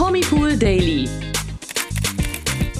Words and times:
Promipool 0.00 0.56
Daily. 0.56 1.06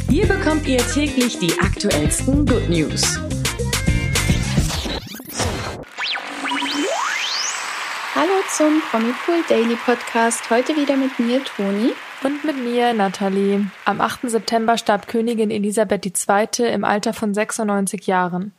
Hier 0.09 0.27
bekommt 0.27 0.67
ihr 0.67 0.79
täglich 0.79 1.39
die 1.39 1.53
aktuellsten 1.61 2.47
Good 2.47 2.71
News. 2.71 3.21
Hallo 8.15 8.33
zum 8.57 8.81
Promipool 8.91 9.45
Daily 9.51 9.77
Podcast. 9.85 10.49
Heute 10.49 10.75
wieder 10.77 10.97
mit 10.97 11.19
mir, 11.19 11.45
Toni. 11.45 11.93
Und 12.25 12.43
mit 12.43 12.57
mir, 12.57 12.95
Nathalie. 12.95 13.67
Am 13.85 14.01
8. 14.01 14.21
September 14.23 14.79
starb 14.79 15.07
Königin 15.07 15.51
Elisabeth 15.51 16.07
II. 16.07 16.73
im 16.73 16.85
Alter 16.85 17.13
von 17.13 17.35
96 17.35 18.07
Jahren. 18.07 18.55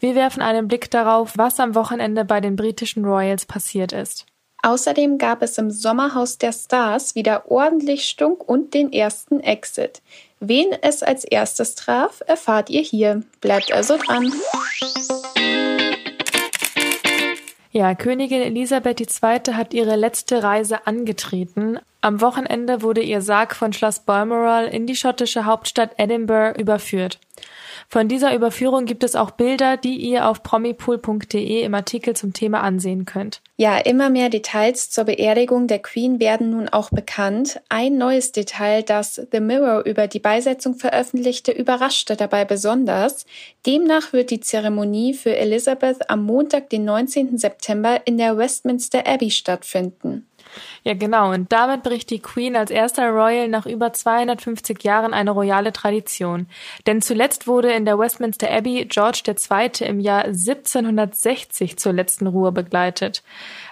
Wir 0.00 0.14
werfen 0.14 0.40
einen 0.40 0.68
Blick 0.68 0.90
darauf, 0.90 1.34
was 1.36 1.60
am 1.60 1.74
Wochenende 1.74 2.24
bei 2.24 2.40
den 2.40 2.56
britischen 2.56 3.04
Royals 3.04 3.44
passiert 3.44 3.92
ist. 3.92 4.24
Außerdem 4.66 5.18
gab 5.18 5.42
es 5.42 5.58
im 5.58 5.70
Sommerhaus 5.70 6.38
der 6.38 6.50
Stars 6.50 7.14
wieder 7.14 7.48
ordentlich 7.52 8.08
Stunk 8.08 8.42
und 8.48 8.74
den 8.74 8.92
ersten 8.92 9.38
Exit. 9.38 10.02
Wen 10.40 10.72
es 10.82 11.04
als 11.04 11.22
erstes 11.22 11.76
traf, 11.76 12.20
erfahrt 12.26 12.68
ihr 12.68 12.80
hier. 12.82 13.22
Bleibt 13.40 13.72
also 13.72 13.96
dran. 13.96 14.32
Ja, 17.70 17.94
Königin 17.94 18.42
Elisabeth 18.42 19.00
II. 19.00 19.54
hat 19.54 19.72
ihre 19.72 19.94
letzte 19.94 20.42
Reise 20.42 20.84
angetreten. 20.88 21.78
Am 22.06 22.20
Wochenende 22.20 22.82
wurde 22.82 23.00
ihr 23.00 23.20
Sarg 23.20 23.56
von 23.56 23.72
Schloss 23.72 23.98
Balmoral 23.98 24.68
in 24.68 24.86
die 24.86 24.94
schottische 24.94 25.44
Hauptstadt 25.44 25.94
Edinburgh 25.96 26.56
überführt. 26.56 27.18
Von 27.88 28.06
dieser 28.06 28.32
Überführung 28.32 28.84
gibt 28.84 29.02
es 29.02 29.16
auch 29.16 29.32
Bilder, 29.32 29.76
die 29.76 29.96
ihr 29.96 30.28
auf 30.28 30.44
promipool.de 30.44 31.62
im 31.62 31.74
Artikel 31.74 32.14
zum 32.14 32.32
Thema 32.32 32.60
ansehen 32.60 33.06
könnt. 33.06 33.42
Ja, 33.56 33.78
immer 33.78 34.08
mehr 34.08 34.28
Details 34.28 34.88
zur 34.88 35.02
Beerdigung 35.02 35.66
der 35.66 35.80
Queen 35.80 36.20
werden 36.20 36.50
nun 36.50 36.68
auch 36.68 36.90
bekannt. 36.90 37.60
Ein 37.68 37.98
neues 37.98 38.30
Detail, 38.30 38.84
das 38.84 39.20
The 39.32 39.40
Mirror 39.40 39.84
über 39.84 40.06
die 40.06 40.20
Beisetzung 40.20 40.76
veröffentlichte, 40.76 41.50
überraschte 41.50 42.14
dabei 42.14 42.44
besonders. 42.44 43.26
Demnach 43.66 44.12
wird 44.12 44.30
die 44.30 44.38
Zeremonie 44.38 45.12
für 45.12 45.34
Elizabeth 45.34 46.08
am 46.08 46.22
Montag, 46.22 46.70
den 46.70 46.84
19. 46.84 47.36
September 47.36 48.00
in 48.04 48.16
der 48.16 48.38
Westminster 48.38 49.04
Abbey 49.08 49.32
stattfinden. 49.32 50.28
Ja, 50.82 50.94
genau. 50.94 51.32
Und 51.32 51.52
damit 51.52 51.82
bricht 51.82 52.10
die 52.10 52.20
Queen 52.20 52.56
als 52.56 52.70
erster 52.70 53.10
Royal 53.10 53.48
nach 53.48 53.66
über 53.66 53.92
250 53.92 54.82
Jahren 54.84 55.14
eine 55.14 55.30
royale 55.30 55.72
Tradition. 55.72 56.46
Denn 56.86 57.02
zuletzt 57.02 57.46
wurde 57.46 57.72
in 57.72 57.84
der 57.84 57.98
Westminster 57.98 58.50
Abbey 58.50 58.86
George 58.88 59.22
II. 59.26 59.86
im 59.86 60.00
Jahr 60.00 60.24
1760 60.24 61.78
zur 61.78 61.92
letzten 61.92 62.26
Ruhe 62.26 62.52
begleitet. 62.52 63.22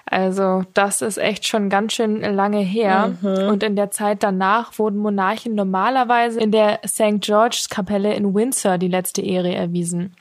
Also 0.07 0.65
das 0.75 1.01
ist 1.01 1.19
echt 1.19 1.47
schon 1.47 1.71
ganz 1.71 1.95
schön 1.95 2.21
lange 2.21 2.61
her. 2.61 3.15
Mhm. 3.21 3.49
Und 3.49 3.63
in 3.63 3.77
der 3.77 3.91
Zeit 3.91 4.23
danach 4.23 4.79
wurden 4.79 4.99
Monarchen 4.99 5.55
normalerweise 5.55 6.41
in 6.41 6.53
der 6.53 6.81
St. 6.87 7.21
George's 7.21 7.69
Kapelle 7.69 8.15
in 8.15 8.35
Windsor 8.35 8.79
die 8.79 8.89
letzte 8.89 9.23
Ehre 9.23 9.55
erwiesen. 9.55 10.15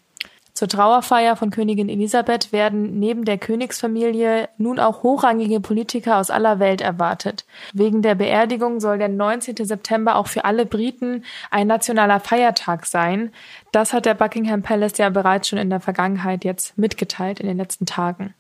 Zur 0.63 0.69
Trauerfeier 0.69 1.35
von 1.35 1.49
Königin 1.49 1.89
Elisabeth 1.89 2.53
werden 2.53 2.97
neben 2.97 3.25
der 3.25 3.37
Königsfamilie 3.37 4.47
nun 4.57 4.79
auch 4.79 5.03
hochrangige 5.03 5.59
Politiker 5.59 6.19
aus 6.19 6.29
aller 6.29 6.57
Welt 6.59 6.79
erwartet. 6.79 7.43
Wegen 7.73 8.01
der 8.01 8.15
Beerdigung 8.15 8.79
soll 8.79 8.97
der 8.97 9.09
19. 9.09 9.57
September 9.65 10.15
auch 10.15 10.27
für 10.27 10.45
alle 10.45 10.65
Briten 10.65 11.25
ein 11.51 11.67
nationaler 11.67 12.21
Feiertag 12.21 12.85
sein. 12.85 13.33
Das 13.73 13.91
hat 13.91 14.05
der 14.05 14.13
Buckingham 14.13 14.61
Palace 14.61 14.99
ja 14.99 15.09
bereits 15.09 15.49
schon 15.49 15.59
in 15.59 15.69
der 15.69 15.81
Vergangenheit 15.81 16.45
jetzt 16.45 16.77
mitgeteilt 16.77 17.41
in 17.41 17.47
den 17.47 17.57
letzten 17.57 17.85
Tagen. 17.85 18.33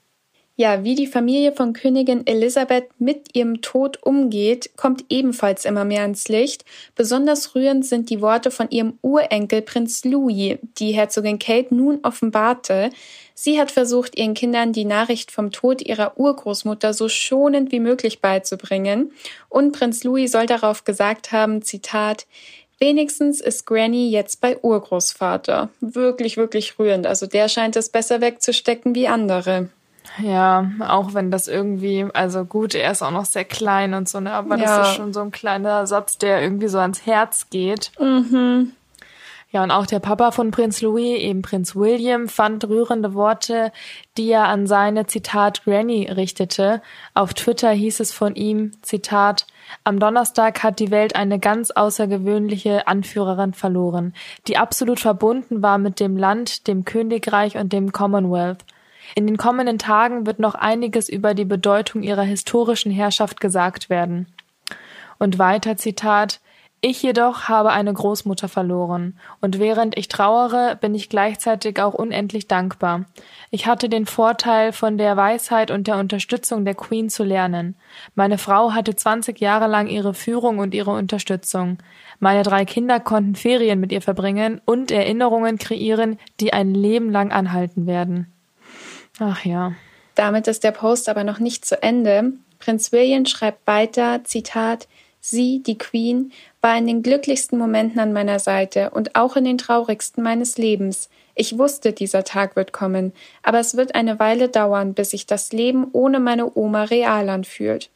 Ja, 0.55 0.83
wie 0.83 0.93
die 0.93 1.07
Familie 1.07 1.51
von 1.51 1.73
Königin 1.73 2.27
Elisabeth 2.27 2.87
mit 2.99 3.35
ihrem 3.35 3.63
Tod 3.63 3.97
umgeht, 4.03 4.69
kommt 4.77 5.03
ebenfalls 5.09 5.65
immer 5.65 5.83
mehr 5.83 6.05
ins 6.05 6.27
Licht. 6.27 6.63
Besonders 6.93 7.55
rührend 7.55 7.87
sind 7.87 8.11
die 8.11 8.21
Worte 8.21 8.51
von 8.51 8.69
ihrem 8.69 8.99
Urenkel 9.01 9.63
Prinz 9.63 10.05
Louis, 10.05 10.59
die 10.77 10.91
Herzogin 10.91 11.39
Kate 11.39 11.73
nun 11.73 12.01
offenbarte. 12.03 12.91
Sie 13.33 13.59
hat 13.59 13.71
versucht, 13.71 14.15
ihren 14.15 14.35
Kindern 14.35 14.73
die 14.73 14.85
Nachricht 14.85 15.31
vom 15.31 15.51
Tod 15.51 15.81
ihrer 15.81 16.19
Urgroßmutter 16.19 16.93
so 16.93 17.09
schonend 17.09 17.71
wie 17.71 17.79
möglich 17.79 18.21
beizubringen. 18.21 19.11
Und 19.49 19.71
Prinz 19.71 20.03
Louis 20.03 20.31
soll 20.31 20.45
darauf 20.45 20.83
gesagt 20.83 21.31
haben, 21.31 21.63
Zitat, 21.63 22.27
Wenigstens 22.77 23.41
ist 23.41 23.65
Granny 23.65 24.09
jetzt 24.09 24.39
bei 24.39 24.59
Urgroßvater. 24.61 25.69
Wirklich, 25.79 26.37
wirklich 26.37 26.77
rührend. 26.77 27.07
Also 27.07 27.25
der 27.25 27.47
scheint 27.47 27.75
es 27.75 27.89
besser 27.89 28.21
wegzustecken 28.21 28.93
wie 28.93 29.07
andere. 29.07 29.69
Ja, 30.19 30.69
auch 30.79 31.13
wenn 31.13 31.31
das 31.31 31.47
irgendwie, 31.47 32.05
also 32.13 32.45
gut, 32.45 32.75
er 32.75 32.91
ist 32.91 33.01
auch 33.01 33.11
noch 33.11 33.25
sehr 33.25 33.45
klein 33.45 33.93
und 33.93 34.07
so, 34.07 34.19
ne, 34.19 34.31
aber 34.31 34.57
ja. 34.57 34.63
das 34.63 34.89
ist 34.89 34.95
schon 34.95 35.13
so 35.13 35.21
ein 35.21 35.31
kleiner 35.31 35.87
Satz, 35.87 36.17
der 36.17 36.41
irgendwie 36.41 36.67
so 36.67 36.79
ans 36.79 37.05
Herz 37.05 37.49
geht. 37.49 37.91
Mhm. 37.99 38.73
Ja, 39.53 39.61
und 39.61 39.69
auch 39.69 39.85
der 39.85 39.99
Papa 39.99 40.31
von 40.31 40.49
Prinz 40.49 40.81
Louis, 40.81 41.19
eben 41.19 41.43
Prinz 41.43 41.75
William, 41.75 42.27
fand 42.27 42.67
rührende 42.67 43.13
Worte, 43.13 43.71
die 44.17 44.31
er 44.31 44.47
an 44.47 44.65
seine 44.65 45.05
Zitat 45.05 45.63
Granny 45.63 46.09
richtete. 46.09 46.81
Auf 47.13 47.35
Twitter 47.35 47.69
hieß 47.69 47.99
es 47.99 48.11
von 48.11 48.33
ihm, 48.33 48.71
Zitat, 48.81 49.45
am 49.83 49.99
Donnerstag 49.99 50.63
hat 50.63 50.79
die 50.79 50.89
Welt 50.89 51.15
eine 51.15 51.37
ganz 51.37 51.69
außergewöhnliche 51.69 52.87
Anführerin 52.87 53.53
verloren, 53.53 54.15
die 54.47 54.57
absolut 54.57 54.99
verbunden 54.99 55.61
war 55.61 55.77
mit 55.77 55.99
dem 55.99 56.17
Land, 56.17 56.65
dem 56.67 56.83
Königreich 56.83 57.55
und 57.55 57.71
dem 57.73 57.91
Commonwealth. 57.91 58.65
In 59.15 59.27
den 59.27 59.37
kommenden 59.37 59.79
Tagen 59.79 60.25
wird 60.25 60.39
noch 60.39 60.55
einiges 60.55 61.09
über 61.09 61.33
die 61.33 61.45
Bedeutung 61.45 62.03
ihrer 62.03 62.23
historischen 62.23 62.91
Herrschaft 62.91 63.39
gesagt 63.39 63.89
werden. 63.89 64.27
Und 65.19 65.39
weiter 65.39 65.77
Zitat 65.77 66.39
ich 66.85 67.01
jedoch 67.01 67.47
habe 67.47 67.71
eine 67.71 67.93
Großmutter 67.93 68.49
verloren, 68.49 69.17
und 69.39 69.57
während 69.57 69.97
ich 69.97 70.09
trauere, 70.09 70.75
bin 70.75 70.93
ich 70.93 71.07
gleichzeitig 71.07 71.81
auch 71.81 71.93
unendlich 71.93 72.49
dankbar. 72.49 73.05
Ich 73.51 73.67
hatte 73.67 73.87
den 73.87 74.05
Vorteil, 74.05 74.73
von 74.73 74.97
der 74.97 75.15
Weisheit 75.15 75.71
und 75.71 75.87
der 75.87 75.95
Unterstützung 75.95 76.65
der 76.65 76.75
Queen 76.75 77.09
zu 77.09 77.23
lernen. 77.23 77.77
Meine 78.15 78.37
Frau 78.37 78.73
hatte 78.73 78.97
20 78.97 79.39
Jahre 79.39 79.67
lang 79.67 79.87
ihre 79.87 80.13
Führung 80.13 80.59
und 80.59 80.73
ihre 80.73 80.91
Unterstützung. 80.91 81.77
Meine 82.19 82.43
drei 82.43 82.65
Kinder 82.65 82.99
konnten 82.99 83.35
Ferien 83.35 83.79
mit 83.79 83.93
ihr 83.93 84.01
verbringen 84.01 84.59
und 84.65 84.91
Erinnerungen 84.91 85.57
kreieren, 85.57 86.19
die 86.41 86.51
ein 86.51 86.73
Leben 86.73 87.09
lang 87.09 87.31
anhalten 87.31 87.87
werden. 87.87 88.32
Ach 89.19 89.45
ja. 89.45 89.73
Damit 90.15 90.47
ist 90.47 90.63
der 90.63 90.71
Post 90.71 91.09
aber 91.09 91.23
noch 91.23 91.39
nicht 91.39 91.65
zu 91.65 91.81
Ende. 91.81 92.33
Prinz 92.59 92.91
William 92.91 93.25
schreibt 93.25 93.65
weiter, 93.67 94.23
Zitat, 94.23 94.87
Sie, 95.25 95.63
die 95.63 95.77
Queen, 95.77 96.33
war 96.59 96.77
in 96.77 96.85
den 96.85 97.01
glücklichsten 97.01 97.57
Momenten 97.57 97.99
an 97.99 98.11
meiner 98.11 98.39
Seite 98.39 98.89
und 98.89 99.15
auch 99.15 99.37
in 99.37 99.45
den 99.45 99.57
traurigsten 99.57 100.21
meines 100.21 100.57
Lebens. 100.57 101.09
Ich 101.33 101.57
wusste, 101.57 101.93
dieser 101.93 102.25
Tag 102.25 102.55
wird 102.55 102.73
kommen, 102.73 103.13
aber 103.41 103.59
es 103.59 103.77
wird 103.77 103.95
eine 103.95 104.19
Weile 104.19 104.49
dauern, 104.49 104.93
bis 104.93 105.11
sich 105.11 105.25
das 105.25 105.53
Leben 105.53 105.87
ohne 105.93 106.19
meine 106.19 106.55
Oma 106.57 106.83
real 106.83 107.29
anfühlt. 107.29 107.89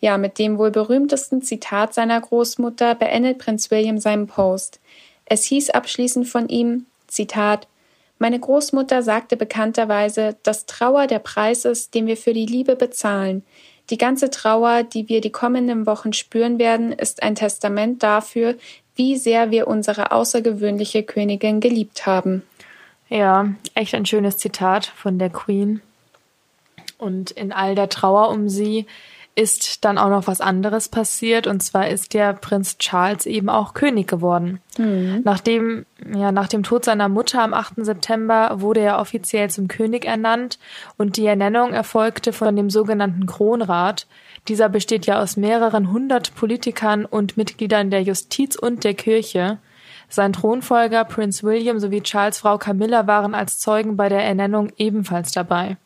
Ja, 0.00 0.16
mit 0.16 0.38
dem 0.38 0.58
wohl 0.58 0.70
berühmtesten 0.70 1.42
Zitat 1.42 1.92
seiner 1.92 2.20
Großmutter 2.20 2.94
beendet 2.94 3.38
Prinz 3.38 3.70
William 3.70 3.98
seinen 3.98 4.28
Post. 4.28 4.80
Es 5.26 5.44
hieß 5.44 5.70
abschließend 5.70 6.26
von 6.26 6.48
ihm, 6.48 6.86
Zitat, 7.06 7.66
meine 8.20 8.38
Großmutter 8.38 9.02
sagte 9.02 9.36
bekannterweise, 9.38 10.36
dass 10.42 10.66
Trauer 10.66 11.06
der 11.06 11.20
Preis 11.20 11.64
ist, 11.64 11.94
den 11.94 12.06
wir 12.06 12.18
für 12.18 12.34
die 12.34 12.44
Liebe 12.44 12.76
bezahlen. 12.76 13.42
Die 13.88 13.96
ganze 13.96 14.28
Trauer, 14.28 14.82
die 14.82 15.08
wir 15.08 15.22
die 15.22 15.32
kommenden 15.32 15.86
Wochen 15.86 16.12
spüren 16.12 16.58
werden, 16.58 16.92
ist 16.92 17.22
ein 17.22 17.34
Testament 17.34 18.02
dafür, 18.02 18.56
wie 18.94 19.16
sehr 19.16 19.50
wir 19.50 19.68
unsere 19.68 20.12
außergewöhnliche 20.12 21.02
Königin 21.02 21.60
geliebt 21.60 22.04
haben. 22.04 22.42
Ja, 23.08 23.54
echt 23.74 23.94
ein 23.94 24.04
schönes 24.04 24.36
Zitat 24.36 24.84
von 24.84 25.18
der 25.18 25.30
Queen. 25.30 25.80
Und 26.98 27.30
in 27.30 27.52
all 27.52 27.74
der 27.74 27.88
Trauer 27.88 28.28
um 28.28 28.50
sie 28.50 28.84
ist 29.34 29.84
dann 29.84 29.96
auch 29.96 30.10
noch 30.10 30.26
was 30.26 30.40
anderes 30.40 30.88
passiert 30.88 31.46
und 31.46 31.62
zwar 31.62 31.88
ist 31.88 32.14
der 32.14 32.32
Prinz 32.32 32.78
Charles 32.78 33.26
eben 33.26 33.48
auch 33.48 33.74
König 33.74 34.08
geworden. 34.08 34.60
Mhm. 34.76 35.20
Nachdem, 35.24 35.86
ja, 36.14 36.32
nach 36.32 36.48
dem 36.48 36.62
Tod 36.62 36.84
seiner 36.84 37.08
Mutter 37.08 37.42
am 37.42 37.54
8. 37.54 37.84
September 37.84 38.60
wurde 38.60 38.80
er 38.80 38.98
offiziell 38.98 39.48
zum 39.48 39.68
König 39.68 40.04
ernannt 40.04 40.58
und 40.98 41.16
die 41.16 41.26
Ernennung 41.26 41.72
erfolgte 41.72 42.32
von 42.32 42.54
dem 42.56 42.70
sogenannten 42.70 43.26
Kronrat. 43.26 44.06
Dieser 44.48 44.68
besteht 44.68 45.06
ja 45.06 45.20
aus 45.20 45.36
mehreren 45.36 45.92
hundert 45.92 46.34
Politikern 46.34 47.04
und 47.04 47.36
Mitgliedern 47.36 47.90
der 47.90 48.02
Justiz 48.02 48.56
und 48.56 48.84
der 48.84 48.94
Kirche. 48.94 49.58
Sein 50.08 50.32
Thronfolger 50.32 51.04
Prinz 51.04 51.44
William 51.44 51.78
sowie 51.78 52.00
Charles 52.02 52.38
Frau 52.38 52.58
Camilla 52.58 53.06
waren 53.06 53.34
als 53.34 53.58
Zeugen 53.58 53.96
bei 53.96 54.08
der 54.08 54.24
Ernennung 54.24 54.72
ebenfalls 54.76 55.30
dabei. 55.30 55.76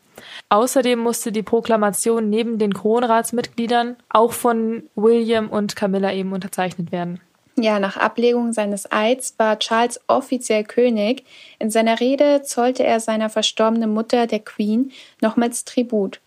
Außerdem 0.49 0.99
musste 0.99 1.31
die 1.31 1.43
Proklamation 1.43 2.29
neben 2.29 2.57
den 2.57 2.73
Kronratsmitgliedern 2.73 3.95
auch 4.09 4.33
von 4.33 4.83
William 4.95 5.49
und 5.49 5.75
Camilla 5.75 6.13
eben 6.13 6.33
unterzeichnet 6.33 6.91
werden. 6.91 7.19
Ja, 7.57 7.79
nach 7.79 7.95
Ablegung 7.95 8.51
seines 8.51 8.91
Eids 8.91 9.35
war 9.37 9.57
Charles 9.59 10.01
offiziell 10.07 10.65
König. 10.65 11.23
In 11.57 11.71
seiner 11.71 12.01
Rede 12.01 12.41
zollte 12.43 12.83
er 12.83 12.99
seiner 12.99 13.29
verstorbenen 13.29 13.93
Mutter, 13.93 14.27
der 14.27 14.39
Queen, 14.39 14.91
nochmals 15.21 15.63
Tribut. 15.63 16.19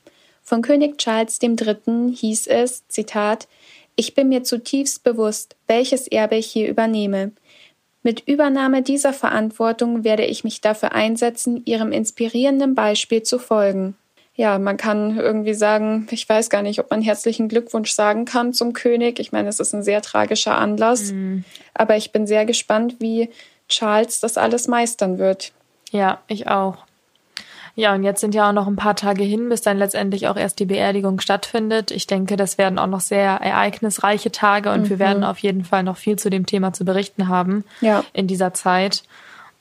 Von 0.42 0.62
König 0.62 0.96
Charles 0.96 1.38
III. 1.42 2.14
hieß 2.14 2.46
es, 2.46 2.88
Zitat, 2.88 3.46
Ich 3.94 4.14
bin 4.14 4.30
mir 4.30 4.42
zutiefst 4.42 5.02
bewusst, 5.04 5.56
welches 5.66 6.08
Erbe 6.08 6.36
ich 6.36 6.46
hier 6.46 6.68
übernehme. 6.68 7.32
Mit 8.02 8.26
Übernahme 8.26 8.82
dieser 8.82 9.12
Verantwortung 9.12 10.04
werde 10.04 10.24
ich 10.24 10.44
mich 10.44 10.60
dafür 10.60 10.92
einsetzen, 10.92 11.62
Ihrem 11.64 11.92
inspirierenden 11.92 12.74
Beispiel 12.74 13.22
zu 13.22 13.38
folgen. 13.38 13.96
Ja, 14.34 14.60
man 14.60 14.76
kann 14.76 15.18
irgendwie 15.18 15.54
sagen, 15.54 16.06
ich 16.12 16.28
weiß 16.28 16.48
gar 16.48 16.62
nicht, 16.62 16.78
ob 16.78 16.90
man 16.90 17.02
herzlichen 17.02 17.48
Glückwunsch 17.48 17.90
sagen 17.90 18.24
kann 18.24 18.52
zum 18.52 18.72
König. 18.72 19.18
Ich 19.18 19.32
meine, 19.32 19.48
es 19.48 19.58
ist 19.58 19.74
ein 19.74 19.82
sehr 19.82 20.00
tragischer 20.00 20.56
Anlass. 20.56 21.10
Mhm. 21.10 21.42
Aber 21.74 21.96
ich 21.96 22.12
bin 22.12 22.24
sehr 22.26 22.46
gespannt, 22.46 22.96
wie 23.00 23.30
Charles 23.68 24.20
das 24.20 24.38
alles 24.38 24.68
meistern 24.68 25.18
wird. 25.18 25.52
Ja, 25.90 26.22
ich 26.28 26.46
auch. 26.46 26.87
Ja, 27.78 27.94
und 27.94 28.02
jetzt 28.02 28.20
sind 28.20 28.34
ja 28.34 28.48
auch 28.48 28.52
noch 28.52 28.66
ein 28.66 28.74
paar 28.74 28.96
Tage 28.96 29.22
hin, 29.22 29.48
bis 29.48 29.60
dann 29.60 29.78
letztendlich 29.78 30.26
auch 30.26 30.36
erst 30.36 30.58
die 30.58 30.64
Beerdigung 30.64 31.20
stattfindet. 31.20 31.92
Ich 31.92 32.08
denke, 32.08 32.34
das 32.34 32.58
werden 32.58 32.76
auch 32.76 32.88
noch 32.88 32.98
sehr 32.98 33.34
ereignisreiche 33.34 34.32
Tage 34.32 34.72
und 34.72 34.82
mhm. 34.82 34.90
wir 34.90 34.98
werden 34.98 35.22
auf 35.22 35.38
jeden 35.38 35.64
Fall 35.64 35.84
noch 35.84 35.96
viel 35.96 36.18
zu 36.18 36.28
dem 36.28 36.44
Thema 36.44 36.72
zu 36.72 36.84
berichten 36.84 37.28
haben 37.28 37.62
ja. 37.80 38.02
in 38.12 38.26
dieser 38.26 38.52
Zeit. 38.52 39.04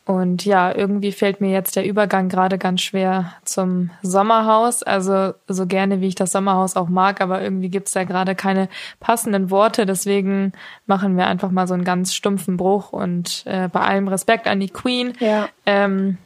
Und 0.04 0.46
ja, 0.46 0.74
irgendwie 0.74 1.12
fällt 1.12 1.42
mir 1.42 1.52
jetzt 1.52 1.76
der 1.76 1.86
Übergang 1.86 2.28
gerade 2.28 2.58
ganz 2.58 2.82
schwer 2.82 3.34
zum 3.44 3.92
Sommerhaus. 4.02 4.82
Also 4.82 5.36
so 5.48 5.68
gerne, 5.68 6.02
wie 6.02 6.08
ich 6.08 6.16
das 6.16 6.32
Sommerhaus 6.32 6.76
auch 6.76 6.90
mag, 6.90 7.22
aber 7.22 7.44
irgendwie 7.44 7.70
gibt's 7.70 7.92
da 7.92 8.04
gerade 8.04 8.34
keine 8.34 8.68
passenden 9.00 9.52
Worte. 9.52 9.86
Deswegen 9.86 10.54
machen 10.88 11.18
wir 11.18 11.28
einfach 11.28 11.52
mal 11.52 11.68
so 11.68 11.76
einen 11.76 11.84
ganz 11.84 12.16
stumpfen 12.16 12.58
Bruch. 12.58 12.94
Und 12.94 13.44
äh, 13.46 13.68
bei 13.68 13.82
allem 13.82 14.08
Respekt 14.08 14.48
an 14.48 14.60
die 14.60 14.70
Queen, 14.70 15.14
ja. 15.20 15.50
ähm, 15.68 16.18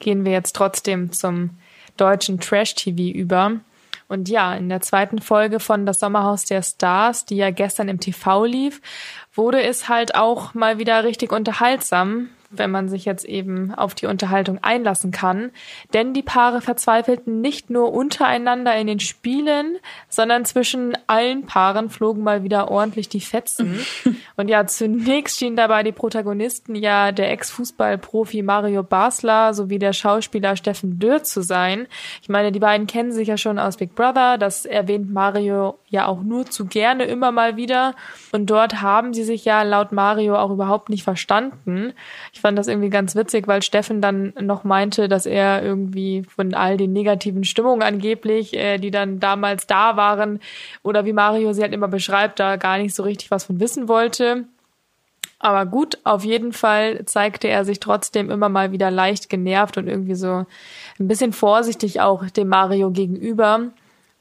gehen 0.00 0.24
wir 0.24 0.32
jetzt 0.32 0.54
trotzdem 0.56 1.12
zum 1.12 1.50
deutschen 1.96 2.40
Trash-TV 2.40 3.16
über. 3.16 3.60
Und 4.08 4.28
ja, 4.28 4.54
in 4.54 4.68
der 4.68 4.80
zweiten 4.80 5.20
Folge 5.20 5.58
von 5.58 5.84
Das 5.84 5.98
Sommerhaus 5.98 6.44
der 6.44 6.62
Stars, 6.62 7.24
die 7.24 7.36
ja 7.36 7.50
gestern 7.50 7.88
im 7.88 7.98
TV 7.98 8.44
lief, 8.44 8.80
wurde 9.34 9.62
es 9.62 9.88
halt 9.88 10.14
auch 10.14 10.54
mal 10.54 10.78
wieder 10.78 11.02
richtig 11.04 11.32
unterhaltsam 11.32 12.28
wenn 12.50 12.70
man 12.70 12.88
sich 12.88 13.04
jetzt 13.04 13.24
eben 13.24 13.74
auf 13.74 13.94
die 13.94 14.06
Unterhaltung 14.06 14.58
einlassen 14.62 15.10
kann. 15.10 15.50
Denn 15.92 16.14
die 16.14 16.22
Paare 16.22 16.60
verzweifelten 16.60 17.40
nicht 17.40 17.70
nur 17.70 17.92
untereinander 17.92 18.76
in 18.76 18.86
den 18.86 19.00
Spielen, 19.00 19.78
sondern 20.08 20.44
zwischen 20.44 20.96
allen 21.06 21.46
Paaren 21.46 21.90
flogen 21.90 22.22
mal 22.22 22.42
wieder 22.42 22.70
ordentlich 22.70 23.08
die 23.08 23.20
Fetzen. 23.20 23.80
Und 24.36 24.48
ja, 24.48 24.66
zunächst 24.66 25.38
schienen 25.38 25.56
dabei 25.56 25.82
die 25.82 25.92
Protagonisten 25.92 26.74
ja 26.74 27.12
der 27.12 27.30
Ex-Fußballprofi 27.30 28.42
Mario 28.42 28.82
Basler 28.82 29.54
sowie 29.54 29.78
der 29.78 29.92
Schauspieler 29.92 30.56
Steffen 30.56 30.98
Dürr 30.98 31.22
zu 31.22 31.42
sein. 31.42 31.86
Ich 32.22 32.28
meine, 32.28 32.52
die 32.52 32.60
beiden 32.60 32.86
kennen 32.86 33.12
sich 33.12 33.28
ja 33.28 33.36
schon 33.36 33.58
aus 33.58 33.76
Big 33.76 33.94
Brother. 33.94 34.38
Das 34.38 34.64
erwähnt 34.64 35.12
Mario 35.12 35.78
ja 35.88 36.06
auch 36.06 36.22
nur 36.22 36.46
zu 36.46 36.66
gerne 36.66 37.04
immer 37.04 37.32
mal 37.32 37.56
wieder. 37.56 37.94
Und 38.32 38.50
dort 38.50 38.82
haben 38.82 39.14
sie 39.14 39.24
sich 39.24 39.44
ja 39.44 39.62
laut 39.62 39.92
Mario 39.92 40.36
auch 40.36 40.50
überhaupt 40.50 40.88
nicht 40.88 41.04
verstanden. 41.04 41.92
Ich 42.36 42.42
fand 42.42 42.58
das 42.58 42.68
irgendwie 42.68 42.90
ganz 42.90 43.16
witzig, 43.16 43.48
weil 43.48 43.62
Steffen 43.62 44.02
dann 44.02 44.34
noch 44.38 44.62
meinte, 44.62 45.08
dass 45.08 45.24
er 45.24 45.62
irgendwie 45.62 46.22
von 46.24 46.52
all 46.52 46.76
den 46.76 46.92
negativen 46.92 47.44
Stimmungen 47.44 47.80
angeblich, 47.80 48.52
äh, 48.52 48.76
die 48.76 48.90
dann 48.90 49.20
damals 49.20 49.66
da 49.66 49.96
waren, 49.96 50.40
oder 50.82 51.06
wie 51.06 51.14
Mario 51.14 51.54
sie 51.54 51.62
halt 51.62 51.72
immer 51.72 51.88
beschreibt, 51.88 52.38
da 52.38 52.56
gar 52.56 52.76
nicht 52.76 52.94
so 52.94 53.04
richtig 53.04 53.30
was 53.30 53.44
von 53.44 53.58
wissen 53.58 53.88
wollte. 53.88 54.44
Aber 55.38 55.64
gut, 55.64 55.96
auf 56.04 56.24
jeden 56.26 56.52
Fall 56.52 57.06
zeigte 57.06 57.48
er 57.48 57.64
sich 57.64 57.80
trotzdem 57.80 58.30
immer 58.30 58.50
mal 58.50 58.70
wieder 58.70 58.90
leicht 58.90 59.30
genervt 59.30 59.78
und 59.78 59.88
irgendwie 59.88 60.14
so 60.14 60.44
ein 61.00 61.08
bisschen 61.08 61.32
vorsichtig 61.32 62.02
auch 62.02 62.28
dem 62.28 62.48
Mario 62.48 62.90
gegenüber. 62.90 63.70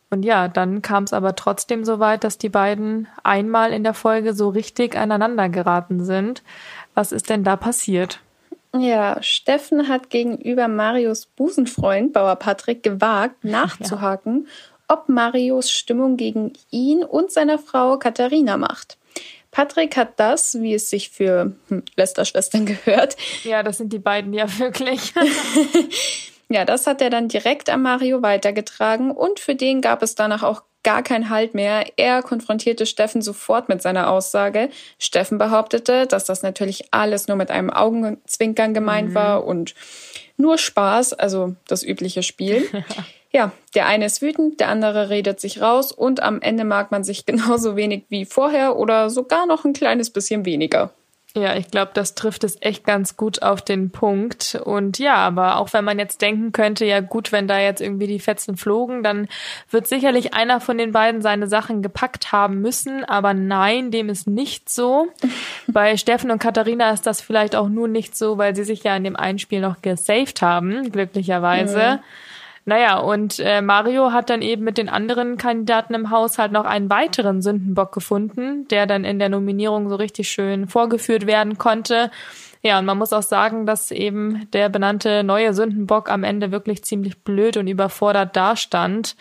Und 0.10 0.24
ja, 0.24 0.48
dann 0.48 0.82
kam 0.82 1.04
es 1.04 1.12
aber 1.12 1.36
trotzdem 1.36 1.84
so 1.84 2.00
weit, 2.00 2.24
dass 2.24 2.38
die 2.38 2.48
beiden 2.48 3.10
einmal 3.24 3.74
in 3.74 3.84
der 3.84 3.94
Folge 3.94 4.34
so 4.34 4.48
richtig 4.48 4.96
aneinander 4.96 5.50
geraten 5.50 6.06
sind. 6.06 6.44
Was 6.96 7.12
ist 7.12 7.30
denn 7.30 7.44
da 7.44 7.56
passiert? 7.56 8.20
Ja, 8.78 9.22
Steffen 9.22 9.88
hat 9.88 10.10
gegenüber 10.10 10.68
Marios 10.68 11.28
Busenfreund 11.28 12.14
Bauer 12.14 12.36
Patrick 12.36 12.84
gewagt, 12.84 13.44
nachzuhaken, 13.44 14.48
ja. 14.48 14.96
ob 14.96 15.08
Marios 15.08 15.72
Stimmung 15.72 16.18
gegen 16.18 16.54
ihn 16.72 17.04
und 17.04 17.32
seine 17.32 17.58
Frau 17.58 17.98
Katharina 17.98 18.58
macht. 18.58 18.98
Patrick 19.52 19.96
hat 19.96 20.20
das, 20.20 20.60
wie 20.62 20.74
es 20.74 20.90
sich 20.90 21.10
für 21.10 21.54
hm, 21.70 21.84
Lester-Schwestern 21.96 22.66
gehört. 22.86 23.16
Ja, 23.44 23.64
das 23.64 23.78
sind 23.78 23.94
die 23.94 24.00
beiden 24.00 24.34
ja 24.34 24.60
wirklich. 24.60 25.14
ja, 26.50 26.66
das 26.66 26.88
hat 26.88 27.02
er 27.02 27.10
dann 27.10 27.28
direkt 27.28 27.70
an 27.70 27.82
Mario 27.82 28.22
weitergetragen 28.22 29.12
und 29.12 29.40
für 29.40 29.56
den 29.56 29.82
gab 29.82 30.04
es 30.04 30.16
danach 30.16 30.44
auch 30.44 30.64
gar 30.86 31.02
keinen 31.02 31.30
Halt 31.32 31.56
mehr. 31.56 31.86
Er 31.98 32.22
konfrontierte 32.22 32.86
Steffen 32.86 33.24
sofort 33.24 33.70
mit 33.70 33.82
seiner 33.82 34.10
Aussage. 34.10 34.70
Steffen 35.00 35.40
behauptete, 35.40 36.06
dass 36.06 36.26
das 36.26 36.44
natürlich 36.44 36.86
alles 36.92 37.28
nur 37.28 37.36
mit 37.36 37.50
einem 37.50 37.72
Augenzwinkern 37.72 38.76
gemeint 38.76 39.10
mhm. 39.10 39.16
war 39.16 39.46
und 39.46 39.74
nur 40.38 40.60
Spaß, 40.60 41.14
also 41.14 41.56
das 41.68 41.82
übliche 41.82 42.22
Spiel. 42.22 42.70
ja, 43.32 43.52
der 43.74 43.88
eine 43.88 44.06
ist 44.06 44.22
wütend, 44.22 44.60
der 44.60 44.70
andere 44.70 45.10
redet 45.10 45.40
sich 45.40 45.60
raus 45.60 45.92
und 45.92 46.22
am 46.22 46.40
Ende 46.42 46.64
mag 46.66 46.92
man 46.92 47.04
sich 47.04 47.26
genauso 47.26 47.76
wenig 47.76 48.04
wie 48.10 48.26
vorher 48.26 48.78
oder 48.78 49.10
sogar 49.10 49.48
noch 49.48 49.66
ein 49.66 49.74
kleines 49.74 50.12
bisschen 50.12 50.46
weniger. 50.46 50.92
Ja, 51.38 51.58
ich 51.58 51.70
glaube, 51.70 51.92
das 51.94 52.16
trifft 52.16 52.46
es 52.46 52.56
echt 52.62 52.86
ganz 52.86 53.18
gut 53.18 53.42
auf 53.42 53.62
den 53.62 53.92
Punkt. 53.92 54.58
Und 54.64 55.00
ja, 55.00 55.16
aber 55.16 55.58
auch 55.58 55.74
wenn 55.74 55.84
man 55.84 56.00
jetzt 56.00 56.22
denken 56.22 56.54
könnte, 56.54 56.86
ja 56.86 57.02
gut, 57.02 57.34
wenn 57.34 57.46
da 57.46 57.60
jetzt 57.60 57.82
irgendwie 57.82 58.08
die 58.08 58.22
Fetzen 58.22 58.56
flogen, 58.56 59.04
dann 59.04 59.28
wird 59.70 59.86
sicherlich 59.86 60.34
einer 60.34 60.62
von 60.62 60.78
den 60.78 60.94
beiden 60.94 61.22
seine 61.22 61.48
Sachen 61.50 61.82
gepackt 61.82 62.32
haben 62.32 62.62
müssen. 62.62 63.04
Aber 63.04 63.34
nein, 63.34 63.92
dem 63.92 64.08
ist 64.08 64.28
nicht 64.28 64.70
so. 64.70 65.10
Bei 65.68 65.98
Steffen 65.98 66.32
und 66.32 66.40
Katharina 66.40 66.92
ist 66.92 67.06
das 67.06 67.20
vielleicht 67.20 67.58
auch 67.58 67.68
nur 67.68 67.90
nicht 67.90 68.16
so, 68.16 68.38
weil 68.38 68.56
sie 68.56 68.64
sich 68.64 68.84
ja 68.86 68.96
in 68.96 69.04
dem 69.04 69.18
einen 69.18 69.38
Spiel 69.38 69.60
noch 69.60 69.82
gesaved 69.82 70.42
haben, 70.42 70.90
glücklicherweise. 70.90 71.98
Mhm. 71.98 72.04
Naja, 72.68 72.98
und 72.98 73.40
äh, 73.40 73.62
Mario 73.62 74.12
hat 74.12 74.32
dann 74.32 74.42
eben 74.42 74.64
mit 74.64 74.80
den 74.80 74.90
anderen 74.90 75.38
Kandidaten 75.38 75.94
im 75.94 76.10
Haus 76.10 76.40
halt 76.40 76.52
noch 76.52 76.66
einen 76.66 76.90
weiteren 76.90 77.44
Sündenbock 77.44 77.92
gefunden, 77.92 78.68
der 78.70 78.88
dann 78.88 79.06
in 79.06 79.20
der 79.20 79.30
Nominierung 79.30 79.88
so 79.88 79.96
richtig 79.96 80.30
schön 80.30 80.68
vorgeführt 80.68 81.28
werden 81.28 81.60
konnte. 81.60 82.10
Ja, 82.64 82.80
und 82.80 82.86
man 82.86 82.98
muss 82.98 83.14
auch 83.14 83.22
sagen, 83.22 83.68
dass 83.68 83.92
eben 83.92 84.50
der 84.52 84.70
benannte 84.70 85.24
neue 85.24 85.54
Sündenbock 85.54 86.10
am 86.10 86.24
Ende 86.24 86.52
wirklich 86.52 86.84
ziemlich 86.84 87.20
blöd 87.20 87.58
und 87.58 87.68
überfordert 87.68 88.36
dastand. 88.36 89.16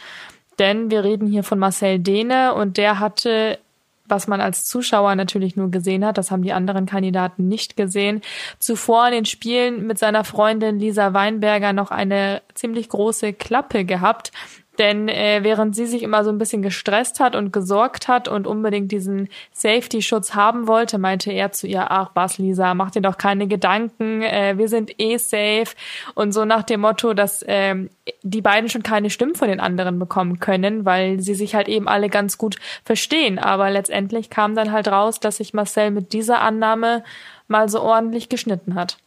Denn 0.59 0.91
wir 0.91 1.05
reden 1.05 1.27
hier 1.27 1.43
von 1.43 1.59
Marcel 1.59 1.99
Dehne 1.99 2.55
und 2.55 2.79
der 2.79 2.99
hatte 2.99 3.59
was 4.07 4.27
man 4.27 4.41
als 4.41 4.67
Zuschauer 4.67 5.15
natürlich 5.15 5.57
nur 5.57 5.71
gesehen 5.71 6.05
hat, 6.05 6.19
das 6.19 6.31
haben 6.31 6.43
die 6.43 6.53
anderen 6.53 6.87
Kandidaten 6.87 7.49
nicht 7.49 7.77
gesehen, 7.77 8.21
zuvor 8.59 9.07
in 9.07 9.13
den 9.13 9.25
Spielen 9.25 9.87
mit 9.87 9.99
seiner 9.99 10.25
Freundin 10.25 10.79
Lisa 10.79 11.15
Weinberger 11.15 11.73
noch 11.73 11.91
eine 11.91 12.43
ziemlich 12.55 12.89
große 12.89 13.33
Klappe 13.33 13.85
gehabt, 13.85 14.33
denn 14.79 15.09
äh, 15.09 15.41
während 15.43 15.77
sie 15.77 15.87
sich 15.87 16.03
immer 16.03 16.25
so 16.25 16.31
ein 16.31 16.39
bisschen 16.39 16.63
gestresst 16.63 17.21
hat 17.21 17.37
und 17.37 17.53
gesorgt 17.53 18.09
hat 18.09 18.29
und 18.29 18.47
unbedingt 18.47 18.91
diesen 18.93 19.29
Safety-Schutz 19.53 20.35
haben 20.35 20.67
wollte, 20.67 20.99
meinte 20.99 21.33
er 21.33 21.53
zu 21.53 21.67
ihr, 21.67 21.91
ach 21.91 22.11
was, 22.15 22.39
Lisa, 22.39 22.75
mach 22.75 22.91
dir 22.91 23.03
doch 23.03 23.19
keine 23.19 23.47
Gedanken, 23.47 24.23
äh, 24.23 24.55
wir 24.57 24.69
sind 24.69 25.01
eh 25.01 25.17
safe. 25.17 25.75
Und 26.15 26.33
so 26.33 26.45
nach 26.45 26.63
dem 26.63 26.81
Motto, 26.81 27.15
dass 27.15 27.45
ähm, 27.47 27.91
die 28.23 28.43
beiden 28.43 28.69
schon 28.69 28.83
keine 28.83 29.11
Stimmen 29.11 29.35
von 29.35 29.49
den 29.49 29.61
anderen 29.61 29.99
bekommen 29.99 30.41
können, 30.41 30.85
weil 30.85 31.21
sie 31.21 31.35
sich 31.35 31.55
halt 31.55 31.69
eben 31.69 31.89
alle 31.89 32.09
ganz 32.09 32.39
gut 32.39 32.57
verstehen. 32.85 33.39
Aber 33.39 33.71
letztendlich 33.71 34.31
kam 34.31 34.55
dann 34.55 34.73
halt 34.73 34.89
raus, 34.89 35.21
dass 35.21 35.37
sich 35.37 35.55
Marcel 35.55 35.91
mit 35.91 36.13
dieser 36.13 36.41
Annahme 36.41 37.05
mal 37.49 37.69
so 37.69 37.81
ordentlich 37.81 38.29
geschnitten 38.29 38.75
hat. 38.75 38.99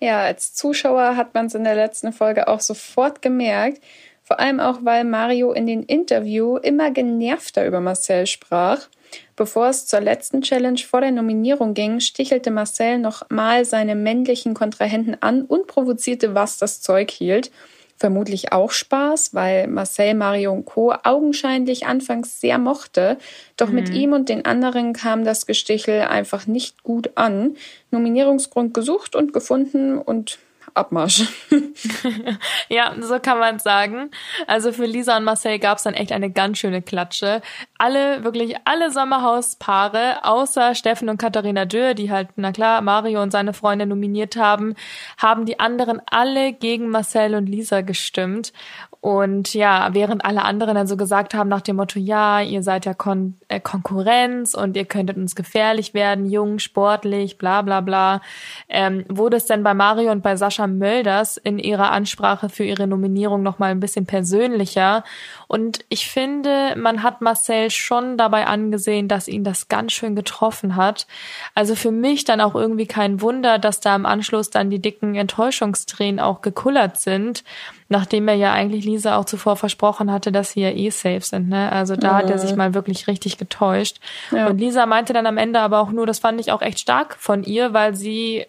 Ja, 0.00 0.22
als 0.22 0.54
Zuschauer 0.54 1.16
hat 1.16 1.34
man 1.34 1.46
es 1.46 1.54
in 1.54 1.64
der 1.64 1.74
letzten 1.74 2.12
Folge 2.12 2.48
auch 2.48 2.60
sofort 2.60 3.20
gemerkt. 3.20 3.82
Vor 4.30 4.38
allem 4.38 4.60
auch, 4.60 4.78
weil 4.84 5.02
Mario 5.02 5.50
in 5.50 5.66
den 5.66 5.82
Interview 5.82 6.56
immer 6.58 6.92
genervter 6.92 7.66
über 7.66 7.80
Marcel 7.80 8.28
sprach. 8.28 8.86
Bevor 9.34 9.66
es 9.66 9.86
zur 9.86 10.00
letzten 10.00 10.42
Challenge 10.42 10.78
vor 10.78 11.00
der 11.00 11.10
Nominierung 11.10 11.74
ging, 11.74 11.98
stichelte 11.98 12.52
Marcel 12.52 12.98
noch 12.98 13.28
mal 13.28 13.64
seine 13.64 13.96
männlichen 13.96 14.54
Kontrahenten 14.54 15.16
an 15.20 15.42
und 15.42 15.66
provozierte, 15.66 16.32
was 16.36 16.58
das 16.58 16.80
Zeug 16.80 17.10
hielt. 17.10 17.50
Vermutlich 17.96 18.52
auch 18.52 18.70
Spaß, 18.70 19.34
weil 19.34 19.66
Marcel, 19.66 20.14
Mario 20.14 20.52
und 20.52 20.64
Co. 20.64 20.94
augenscheinlich 21.02 21.86
anfangs 21.86 22.40
sehr 22.40 22.58
mochte. 22.58 23.18
Doch 23.56 23.70
mhm. 23.70 23.74
mit 23.74 23.88
ihm 23.88 24.12
und 24.12 24.28
den 24.28 24.44
anderen 24.44 24.92
kam 24.92 25.24
das 25.24 25.44
Gestichel 25.44 26.02
einfach 26.02 26.46
nicht 26.46 26.84
gut 26.84 27.10
an. 27.16 27.56
Nominierungsgrund 27.90 28.74
gesucht 28.74 29.16
und 29.16 29.32
gefunden 29.32 29.98
und 29.98 30.38
Abmarsch. 30.74 31.28
ja, 32.68 32.94
so 33.00 33.18
kann 33.18 33.38
man 33.38 33.58
sagen. 33.58 34.10
Also 34.46 34.72
für 34.72 34.86
Lisa 34.86 35.16
und 35.16 35.24
Marcel 35.24 35.58
gab 35.58 35.78
es 35.78 35.84
dann 35.84 35.94
echt 35.94 36.12
eine 36.12 36.30
ganz 36.30 36.58
schöne 36.58 36.82
Klatsche. 36.82 37.42
Alle, 37.78 38.24
wirklich 38.24 38.56
alle 38.64 38.90
Sommerhauspaare, 38.90 40.24
außer 40.24 40.74
Steffen 40.74 41.08
und 41.08 41.18
Katharina 41.18 41.64
Dürr, 41.64 41.94
die 41.94 42.10
halt, 42.10 42.28
na 42.36 42.52
klar, 42.52 42.80
Mario 42.80 43.22
und 43.22 43.30
seine 43.30 43.52
Freunde 43.52 43.86
nominiert 43.86 44.36
haben, 44.36 44.74
haben 45.18 45.46
die 45.46 45.58
anderen 45.58 46.00
alle 46.10 46.52
gegen 46.52 46.90
Marcel 46.90 47.34
und 47.34 47.46
Lisa 47.46 47.80
gestimmt. 47.80 48.52
Und 49.02 49.54
ja, 49.54 49.88
während 49.92 50.26
alle 50.26 50.44
anderen 50.44 50.74
dann 50.74 50.86
so 50.86 50.98
gesagt 50.98 51.32
haben 51.32 51.48
nach 51.48 51.62
dem 51.62 51.76
Motto, 51.76 51.98
ja, 51.98 52.42
ihr 52.42 52.62
seid 52.62 52.84
ja 52.84 52.92
Kon 52.92 53.38
äh, 53.48 53.58
Konkurrenz 53.58 54.52
und 54.52 54.76
ihr 54.76 54.84
könntet 54.84 55.16
uns 55.16 55.34
gefährlich 55.34 55.94
werden, 55.94 56.26
jung, 56.26 56.58
sportlich, 56.58 57.38
bla 57.38 57.62
bla 57.62 57.80
bla, 57.80 58.20
ähm, 58.68 59.06
wurde 59.08 59.38
es 59.38 59.46
dann 59.46 59.62
bei 59.62 59.72
Mario 59.72 60.12
und 60.12 60.22
bei 60.22 60.36
Sascha 60.36 60.66
Mölders 60.66 61.38
in 61.38 61.58
ihrer 61.58 61.92
Ansprache 61.92 62.50
für 62.50 62.64
ihre 62.64 62.86
Nominierung 62.86 63.42
nochmal 63.42 63.70
ein 63.70 63.80
bisschen 63.80 64.04
persönlicher. 64.04 65.02
Und 65.48 65.80
ich 65.88 66.06
finde, 66.10 66.74
man 66.76 67.02
hat 67.02 67.22
Marcel 67.22 67.70
schon 67.70 68.18
dabei 68.18 68.46
angesehen, 68.46 69.08
dass 69.08 69.28
ihn 69.28 69.44
das 69.44 69.68
ganz 69.68 69.92
schön 69.92 70.14
getroffen 70.14 70.76
hat. 70.76 71.06
Also 71.54 71.74
für 71.74 71.90
mich 71.90 72.24
dann 72.24 72.42
auch 72.42 72.54
irgendwie 72.54 72.86
kein 72.86 73.22
Wunder, 73.22 73.58
dass 73.58 73.80
da 73.80 73.96
im 73.96 74.04
Anschluss 74.04 74.50
dann 74.50 74.68
die 74.68 74.82
dicken 74.82 75.14
Enttäuschungstränen 75.14 76.20
auch 76.20 76.42
gekullert 76.42 77.00
sind 77.00 77.44
nachdem 77.90 78.28
er 78.28 78.34
ja 78.34 78.52
eigentlich 78.52 78.84
Lisa 78.84 79.16
auch 79.16 79.24
zuvor 79.24 79.56
versprochen 79.56 80.12
hatte, 80.12 80.30
dass 80.30 80.52
sie 80.52 80.60
ja 80.60 80.70
eh 80.70 80.90
safe 80.90 81.22
sind. 81.22 81.48
Ne? 81.48 81.70
Also 81.72 81.96
da 81.96 82.12
mhm. 82.12 82.16
hat 82.16 82.30
er 82.30 82.38
sich 82.38 82.52
mhm. 82.52 82.58
mal 82.58 82.74
wirklich 82.74 83.08
richtig 83.08 83.36
getäuscht. 83.36 83.98
Ja. 84.30 84.46
Und 84.46 84.58
Lisa 84.58 84.86
meinte 84.86 85.12
dann 85.12 85.26
am 85.26 85.36
Ende 85.36 85.60
aber 85.60 85.80
auch 85.80 85.90
nur, 85.90 86.06
das 86.06 86.20
fand 86.20 86.40
ich 86.40 86.52
auch 86.52 86.62
echt 86.62 86.78
stark 86.78 87.16
von 87.18 87.42
ihr, 87.42 87.74
weil 87.74 87.96
sie 87.96 88.46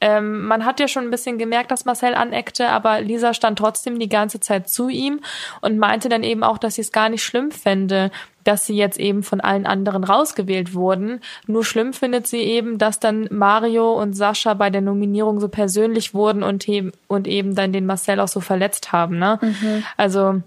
ähm, 0.00 0.46
man 0.46 0.64
hat 0.64 0.78
ja 0.78 0.86
schon 0.86 1.04
ein 1.04 1.10
bisschen 1.10 1.38
gemerkt, 1.38 1.70
dass 1.70 1.84
Marcel 1.84 2.14
aneckte, 2.14 2.68
aber 2.68 3.00
Lisa 3.00 3.34
stand 3.34 3.58
trotzdem 3.58 3.98
die 3.98 4.08
ganze 4.08 4.38
Zeit 4.38 4.68
zu 4.68 4.88
ihm 4.88 5.20
und 5.60 5.78
meinte 5.78 6.08
dann 6.08 6.22
eben 6.22 6.44
auch, 6.44 6.58
dass 6.58 6.76
sie 6.76 6.82
es 6.82 6.92
gar 6.92 7.08
nicht 7.08 7.24
schlimm 7.24 7.50
fände, 7.50 8.12
dass 8.44 8.64
sie 8.64 8.76
jetzt 8.76 8.98
eben 8.98 9.24
von 9.24 9.40
allen 9.40 9.66
anderen 9.66 10.04
rausgewählt 10.04 10.72
wurden. 10.72 11.20
Nur 11.46 11.64
schlimm 11.64 11.92
findet 11.92 12.28
sie 12.28 12.40
eben, 12.40 12.78
dass 12.78 13.00
dann 13.00 13.28
Mario 13.30 13.92
und 14.00 14.14
Sascha 14.14 14.54
bei 14.54 14.70
der 14.70 14.80
Nominierung 14.82 15.40
so 15.40 15.48
persönlich 15.48 16.14
wurden 16.14 16.44
und, 16.44 16.68
eben, 16.68 16.92
und 17.08 17.26
eben 17.26 17.56
dann 17.56 17.72
den 17.72 17.84
Marcel 17.84 18.20
auch 18.20 18.28
so 18.28 18.40
verletzt 18.40 18.92
haben. 18.92 19.18
Ne? 19.18 19.38
Mhm. 19.42 19.84
Also 19.96 20.40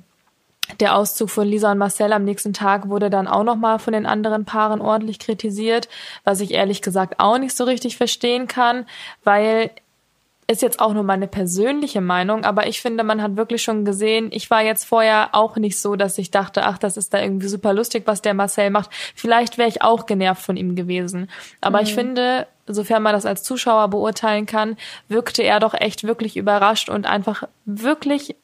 der 0.82 0.96
Auszug 0.96 1.30
von 1.30 1.48
Lisa 1.48 1.72
und 1.72 1.78
Marcel 1.78 2.12
am 2.14 2.24
nächsten 2.24 2.54
Tag 2.54 2.90
wurde 2.90 3.10
dann 3.10 3.28
auch 3.28 3.44
nochmal 3.44 3.80
von 3.80 3.94
den 3.94 4.06
anderen 4.06 4.46
Paaren 4.46 4.82
ordentlich 4.82 5.20
kritisiert, 5.20 5.88
was 6.24 6.42
ich 6.42 6.52
ehrlich 6.52 6.82
gesagt 6.82 7.16
auch 7.20 7.38
nicht 7.38 7.56
so 7.56 7.64
richtig 7.64 7.98
verstehen 7.98 8.48
kann, 8.48 8.86
weil 9.24 9.72
ist 10.52 10.62
jetzt 10.62 10.80
auch 10.82 10.94
nur 10.94 11.04
meine 11.04 11.28
persönliche 11.28 12.02
Meinung, 12.02 12.44
aber 12.44 12.68
ich 12.68 12.82
finde, 12.82 13.04
man 13.04 13.22
hat 13.22 13.38
wirklich 13.38 13.64
schon 13.64 13.86
gesehen, 13.86 14.30
ich 14.32 14.50
war 14.50 14.62
jetzt 14.62 14.84
vorher 14.84 15.30
auch 15.32 15.56
nicht 15.56 15.80
so, 15.80 15.96
dass 15.96 16.18
ich 16.18 16.30
dachte, 16.30 16.66
ach, 16.66 16.78
das 16.78 16.98
ist 16.98 17.14
da 17.14 17.22
irgendwie 17.22 17.48
super 17.48 17.74
lustig, 17.74 18.04
was 18.06 18.22
der 18.22 18.34
Marcel 18.34 18.70
macht. 18.70 18.90
Vielleicht 19.16 19.58
wäre 19.58 19.70
ich 19.70 19.82
auch 19.82 20.06
genervt 20.06 20.44
von 20.44 20.58
ihm 20.58 20.76
gewesen. 20.76 21.30
Aber 21.62 21.80
mhm. 21.80 21.86
ich 21.86 21.96
finde, 21.96 22.48
sofern 22.68 23.02
man 23.02 23.14
das 23.14 23.26
als 23.26 23.44
Zuschauer 23.44 23.88
beurteilen 23.88 24.46
kann, 24.46 24.76
wirkte 25.08 25.42
er 25.44 25.60
doch 25.60 25.74
echt 25.74 26.04
wirklich 26.04 26.36
überrascht 26.36 26.90
und 26.90 27.06
einfach 27.06 27.48
wirklich 27.66 28.36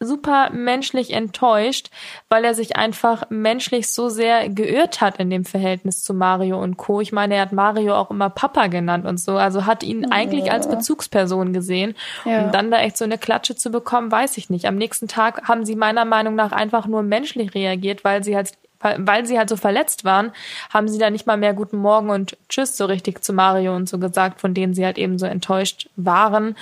super 0.00 0.50
menschlich 0.50 1.12
enttäuscht, 1.12 1.90
weil 2.28 2.44
er 2.44 2.54
sich 2.54 2.76
einfach 2.76 3.24
menschlich 3.30 3.92
so 3.92 4.08
sehr 4.08 4.48
geirrt 4.48 5.00
hat 5.00 5.18
in 5.18 5.28
dem 5.30 5.44
Verhältnis 5.44 6.02
zu 6.04 6.14
Mario 6.14 6.62
und 6.62 6.76
Co. 6.76 7.00
Ich 7.00 7.12
meine, 7.12 7.34
er 7.34 7.42
hat 7.42 7.52
Mario 7.52 7.96
auch 7.96 8.10
immer 8.10 8.30
Papa 8.30 8.68
genannt 8.68 9.06
und 9.06 9.18
so, 9.18 9.36
also 9.36 9.66
hat 9.66 9.82
ihn 9.82 10.02
ja. 10.02 10.08
eigentlich 10.10 10.52
als 10.52 10.68
Bezugsperson 10.68 11.52
gesehen. 11.52 11.94
Ja. 12.24 12.44
Und 12.44 12.54
dann 12.54 12.70
da 12.70 12.78
echt 12.80 12.96
so 12.96 13.04
eine 13.04 13.18
Klatsche 13.18 13.56
zu 13.56 13.70
bekommen, 13.70 14.12
weiß 14.12 14.36
ich 14.36 14.50
nicht. 14.50 14.66
Am 14.66 14.76
nächsten 14.76 15.08
Tag 15.08 15.48
haben 15.48 15.64
sie 15.64 15.74
meiner 15.74 16.04
Meinung 16.04 16.34
nach 16.36 16.52
einfach 16.52 16.86
nur 16.86 17.02
menschlich 17.02 17.54
reagiert, 17.54 18.04
weil 18.04 18.22
sie 18.22 18.36
halt 18.36 18.52
weil 18.80 19.26
sie 19.26 19.38
halt 19.38 19.48
so 19.48 19.56
verletzt 19.56 20.04
waren, 20.04 20.32
haben 20.72 20.88
sie 20.88 20.98
da 20.98 21.10
nicht 21.10 21.26
mal 21.26 21.36
mehr 21.36 21.54
Guten 21.54 21.78
Morgen 21.78 22.10
und 22.10 22.36
Tschüss 22.48 22.76
so 22.76 22.84
richtig 22.84 23.24
zu 23.24 23.32
Mario 23.32 23.74
und 23.74 23.88
so 23.88 23.98
gesagt, 23.98 24.40
von 24.40 24.54
denen 24.54 24.74
sie 24.74 24.84
halt 24.84 24.98
eben 24.98 25.18
so 25.18 25.26
enttäuscht 25.26 25.90
waren. 25.96 26.56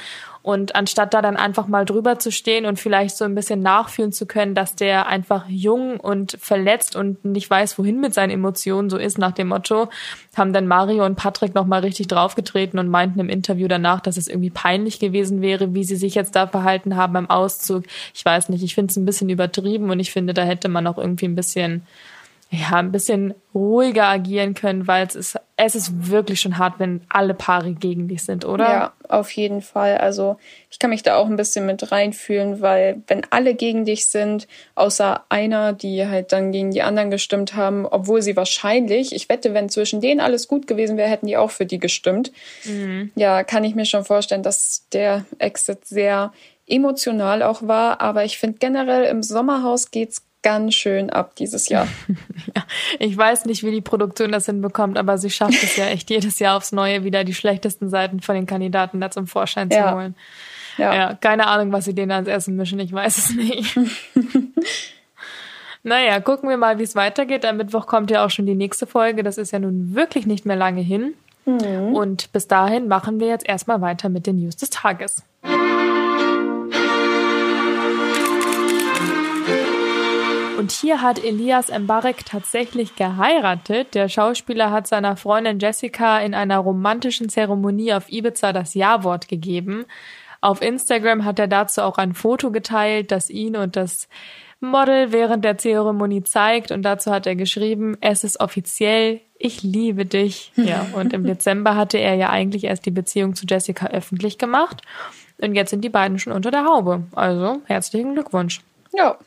Und 0.47 0.77
anstatt 0.77 1.13
da 1.13 1.23
dann 1.23 1.37
einfach 1.37 1.67
mal 1.67 1.85
drüber 1.85 2.21
zu 2.21 2.31
stehen 2.31 2.67
und 2.67 2.79
vielleicht 2.79 3.17
so 3.17 3.25
ein 3.25 3.35
bisschen 3.35 3.63
nachfühlen 3.63 4.13
zu 4.13 4.27
können, 4.27 4.55
dass 4.55 4.77
der 4.77 5.09
einfach 5.09 5.47
jung 5.49 5.99
und 5.99 6.39
verletzt 6.41 6.95
und 6.95 7.25
nicht 7.25 7.51
weiß, 7.51 7.77
wohin 7.81 8.01
mit 8.01 8.15
seinen 8.15 8.31
Emotionen 8.31 8.89
so 8.89 8.97
ist, 8.97 9.19
nach 9.19 9.33
dem 9.33 9.49
Motto, 9.49 9.89
haben 10.37 10.53
dann 10.53 10.69
Mario 10.69 11.05
und 11.05 11.17
Patrick 11.17 11.57
nochmal 11.57 11.81
richtig 11.81 12.07
draufgetreten 12.07 12.79
und 12.79 12.87
meinten 12.87 13.19
im 13.19 13.29
Interview 13.29 13.67
danach, 13.67 13.99
dass 13.99 14.17
es 14.17 14.29
irgendwie 14.29 14.51
peinlich 14.51 15.01
gewesen 15.01 15.43
wäre, 15.43 15.75
wie 15.75 15.83
sie 15.83 15.97
sich 15.97 16.15
jetzt 16.15 16.37
da 16.37 16.47
verhalten 16.47 16.95
haben 16.95 17.15
beim 17.15 17.29
Auszug. 17.29 17.83
Ich 18.15 18.25
weiß 18.25 18.49
nicht, 18.49 18.63
ich 18.63 18.77
finde 18.77 18.93
es 18.93 18.97
ein 18.97 19.05
bisschen 19.05 19.29
übertrieben 19.29 19.91
und 19.91 19.99
ich 19.99 20.13
finde, 20.13 20.33
da 20.33 20.45
hätte 20.45 20.69
man 20.69 20.87
auch 20.87 20.99
irgendwie 20.99 21.27
ein 21.27 21.35
bisschen 21.35 21.83
ja, 22.51 22.77
ein 22.77 22.93
bisschen 22.93 23.35
ruhiger 23.55 24.05
agieren 24.05 24.55
können, 24.55 24.87
weil 24.87 25.05
es 25.05 25.17
ist, 25.17 25.37
es 25.57 25.75
ist 25.75 26.11
wirklich 26.11 26.41
schon 26.41 26.59
hart, 26.59 26.75
wenn 26.79 27.01
alle 27.09 27.35
Paare 27.35 27.73
gegen 27.73 28.07
dich 28.07 28.23
sind, 28.23 28.45
oder? 28.45 28.65
Ja, 28.65 28.93
auf 29.09 29.33
jeden 29.33 29.63
Fall. 29.63 29.99
Also 29.99 30.37
ich 30.71 30.79
kann 30.79 30.91
mich 30.91 31.03
da 31.03 31.17
auch 31.17 31.27
ein 31.27 31.35
bisschen 31.35 31.67
mit 31.67 31.91
reinfühlen, 31.91 32.61
weil 32.61 33.03
wenn 33.09 33.23
alle 33.31 33.55
gegen 33.55 33.85
dich 33.85 34.07
sind, 34.07 34.47
außer 34.77 35.25
einer, 35.29 35.73
die 35.73 36.07
halt 36.07 36.33
dann 36.33 36.53
gegen 36.53 36.71
die 36.71 36.83
anderen 36.83 37.11
gestimmt 37.11 37.57
haben, 37.57 37.85
obwohl 37.85 38.23
sie 38.23 38.37
wahrscheinlich, 38.37 39.13
ich 39.13 39.29
wette, 39.29 39.53
wenn 39.53 39.69
zwischen 39.69 40.01
denen 40.01 40.21
alles 40.21 40.47
gut 40.47 40.69
gewesen 40.69 40.97
wäre, 40.97 41.11
hätten 41.11 41.27
die 41.27 41.37
auch 41.37 41.51
für 41.51 41.67
die 41.67 41.79
gestimmt. 41.79 42.31
Mhm. 42.65 43.11
Ja, 43.17 43.43
kann 43.43 43.65
ich 43.65 43.75
mir 43.75 43.87
schon 43.87 44.05
vorstellen, 44.05 44.45
dass 44.45 44.87
der 44.93 45.25
Exit 45.39 45.85
sehr 45.85 46.33
emotional 46.69 47.43
auch 47.43 47.63
war, 47.63 48.01
aber 48.01 48.25
ich 48.25 48.39
finde 48.39 48.59
generell 48.59 49.05
im 49.05 49.23
Sommerhaus 49.23 49.91
geht's 49.91 50.23
ganz 50.47 50.75
schön 50.75 51.11
ab 51.11 51.35
dieses 51.35 51.69
Jahr. 51.69 51.89
ja, 52.55 52.63
ich 53.01 53.17
weiß 53.17 53.47
nicht, 53.47 53.65
wie 53.65 53.73
die 53.73 53.81
Produktion 53.81 54.31
das 54.31 54.47
hinbekommt, 54.47 54.97
aber 54.97 55.19
sie 55.19 55.29
schafft 55.29 55.61
es 55.61 55.77
ja 55.77 55.87
echt 55.87 56.09
jedes 56.09 56.39
Jahr 56.39 56.57
aufs 56.57 56.71
Neue 56.71 57.03
wieder 57.03 57.25
die 57.25 57.35
schlechtesten 57.35 57.89
Seiten 57.89 58.21
von 58.21 58.37
den 58.37 58.47
Kandidaten 58.47 59.01
da 59.01 59.11
zum 59.11 59.27
Vorschein 59.27 59.71
ja. 59.71 59.89
zu 59.89 59.95
holen. 59.97 60.15
Ja. 60.79 60.95
ja, 60.95 61.15
keine 61.15 61.49
Ahnung, 61.49 61.73
was 61.73 61.87
sie 61.87 61.95
denen 61.95 62.13
ans 62.13 62.29
Essen 62.29 62.55
mischen, 62.55 62.79
ich 62.79 62.93
weiß 62.93 63.19
es 63.19 63.35
nicht. 63.35 63.77
naja, 65.83 66.21
gucken 66.21 66.49
wir 66.49 66.59
mal, 66.59 66.79
wie 66.79 66.85
es 66.85 66.95
weitergeht. 66.95 67.45
Am 67.45 67.57
Mittwoch 67.57 67.89
kommt 67.89 68.13
ja 68.13 68.25
auch 68.25 68.31
schon 68.31 68.47
die 68.47 68.55
nächste 68.55 68.87
Folge. 68.87 69.25
Das 69.25 69.39
ist 69.39 69.51
ja 69.51 69.59
nun 69.59 69.97
wirklich 69.97 70.27
nicht 70.27 70.47
mehr 70.47 70.57
lange 70.57 70.83
hin. 70.83 71.15
Mhm. 71.45 71.93
Und 71.93 72.31
bis 72.33 72.47
dahin 72.47 72.87
machen 72.87 73.19
wir 73.19 73.27
jetzt 73.27 73.49
erstmal 73.49 73.81
weiter 73.81 74.11
mit 74.11 74.29
den 74.29 74.37
News 74.37 74.55
des 74.55 74.71
Tages. 74.71 75.25
Und 80.57 80.73
hier 80.73 81.03
hat 81.03 81.23
Elias 81.23 81.69
Mbarek 81.69 82.25
tatsächlich 82.25 82.97
geheiratet. 82.97 83.95
Der 83.95 84.09
Schauspieler 84.09 84.71
hat 84.71 84.87
seiner 84.87 85.17
Freundin 85.17 85.59
Jessica 85.59 86.19
in 86.21 86.35
einer 86.35 86.59
romantischen 86.59 87.29
Zeremonie 87.29 87.93
auf 87.93 88.11
Ibiza 88.11 88.55
das 88.55 88.73
Ja-Wort 88.73 89.29
gegeben. 89.29 89.85
Auf 90.41 90.63
Instagram 90.63 91.25
hat 91.25 91.39
er 91.39 91.49
dazu 91.49 91.83
auch 91.83 91.99
ein 91.99 92.15
Foto 92.15 92.51
geteilt, 92.51 93.11
das 93.11 93.29
ihn 93.29 93.57
und 93.57 93.77
das 93.77 94.09
Model 94.61 95.13
während 95.13 95.45
der 95.45 95.59
Zeremonie 95.59 96.23
zeigt. 96.23 96.71
Und 96.71 96.83
dazu 96.83 97.11
hat 97.11 97.27
er 97.27 97.37
geschrieben, 97.37 97.99
es 98.01 98.25
ist 98.25 98.41
offiziell, 98.41 99.21
ich 99.39 99.63
liebe 99.63 100.07
dich. 100.07 100.53
Ja, 100.57 100.87
und 100.95 101.13
im 101.13 101.25
Dezember 101.25 101.77
hatte 101.77 101.99
er 101.99 102.15
ja 102.15 102.31
eigentlich 102.31 102.65
erst 102.65 102.87
die 102.87 102.91
Beziehung 102.91 103.35
zu 103.35 103.45
Jessica 103.47 103.89
öffentlich 103.89 104.39
gemacht. 104.39 104.81
Und 105.39 105.55
jetzt 105.55 105.69
sind 105.69 105.83
die 105.83 105.91
beiden 105.91 106.19
schon 106.19 106.33
unter 106.33 106.51
der 106.51 106.65
Haube. 106.65 107.03
Also 107.15 107.61
herzlichen 107.67 108.15
Glückwunsch. 108.15 108.63
Ja, 108.95 109.19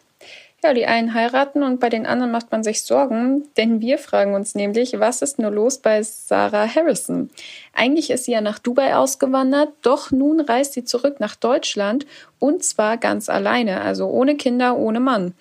ja, 0.63 0.73
die 0.73 0.85
einen 0.85 1.13
heiraten 1.13 1.63
und 1.63 1.79
bei 1.79 1.89
den 1.89 2.05
anderen 2.05 2.31
macht 2.31 2.51
man 2.51 2.63
sich 2.63 2.83
Sorgen, 2.83 3.47
denn 3.57 3.81
wir 3.81 3.97
fragen 3.97 4.33
uns 4.33 4.55
nämlich, 4.55 4.99
was 4.99 5.21
ist 5.21 5.39
nur 5.39 5.51
los 5.51 5.77
bei 5.77 6.03
Sarah 6.03 6.67
Harrison? 6.67 7.29
Eigentlich 7.73 8.09
ist 8.09 8.25
sie 8.25 8.33
ja 8.33 8.41
nach 8.41 8.59
Dubai 8.59 8.95
ausgewandert, 8.95 9.69
doch 9.81 10.11
nun 10.11 10.41
reist 10.41 10.73
sie 10.73 10.83
zurück 10.83 11.19
nach 11.19 11.35
Deutschland 11.35 12.05
und 12.39 12.63
zwar 12.63 12.97
ganz 12.97 13.29
alleine, 13.29 13.81
also 13.81 14.07
ohne 14.07 14.35
Kinder, 14.35 14.77
ohne 14.77 14.99
Mann. 14.99 15.33